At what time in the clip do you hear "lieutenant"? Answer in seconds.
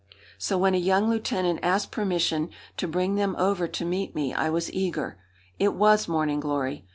1.11-1.59